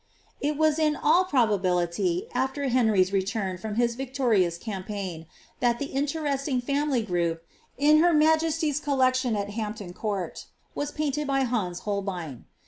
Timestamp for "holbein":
11.81-12.45